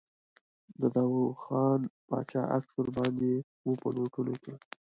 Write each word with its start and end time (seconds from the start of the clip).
د 0.79 0.81
داووخان 0.95 1.81
باچا 2.09 2.41
عکس 2.55 2.71
ور 2.75 2.89
باندې 2.97 3.31
و 3.67 3.71
په 3.81 3.87
نوټونو 3.95 4.35
کې. 4.43 4.53